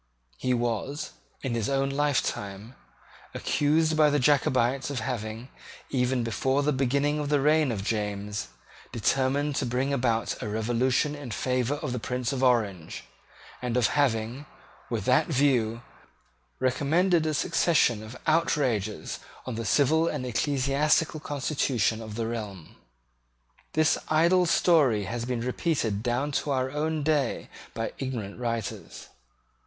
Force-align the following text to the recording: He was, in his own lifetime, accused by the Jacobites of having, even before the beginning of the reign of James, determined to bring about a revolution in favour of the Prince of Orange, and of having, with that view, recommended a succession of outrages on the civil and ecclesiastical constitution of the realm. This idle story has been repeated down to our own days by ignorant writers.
He 0.39 0.51
was, 0.55 1.11
in 1.43 1.53
his 1.53 1.69
own 1.69 1.91
lifetime, 1.91 2.73
accused 3.35 3.95
by 3.95 4.09
the 4.09 4.17
Jacobites 4.17 4.89
of 4.89 4.99
having, 5.01 5.49
even 5.91 6.23
before 6.23 6.63
the 6.63 6.73
beginning 6.73 7.19
of 7.19 7.29
the 7.29 7.39
reign 7.39 7.71
of 7.71 7.83
James, 7.83 8.47
determined 8.91 9.55
to 9.57 9.65
bring 9.67 9.93
about 9.93 10.41
a 10.41 10.49
revolution 10.49 11.13
in 11.13 11.29
favour 11.29 11.75
of 11.75 11.91
the 11.91 11.99
Prince 11.99 12.33
of 12.33 12.41
Orange, 12.43 13.03
and 13.61 13.77
of 13.77 13.89
having, 13.93 14.47
with 14.89 15.05
that 15.05 15.27
view, 15.27 15.83
recommended 16.59 17.27
a 17.27 17.33
succession 17.35 18.01
of 18.01 18.17
outrages 18.25 19.19
on 19.45 19.53
the 19.53 19.65
civil 19.65 20.07
and 20.07 20.25
ecclesiastical 20.25 21.19
constitution 21.19 22.01
of 22.01 22.15
the 22.15 22.25
realm. 22.25 22.75
This 23.73 23.99
idle 24.07 24.47
story 24.47 25.03
has 25.03 25.25
been 25.25 25.41
repeated 25.41 26.01
down 26.01 26.31
to 26.41 26.49
our 26.49 26.71
own 26.71 27.03
days 27.03 27.49
by 27.75 27.93
ignorant 27.99 28.39
writers. 28.39 29.09